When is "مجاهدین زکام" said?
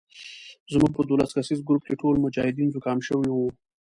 2.25-2.99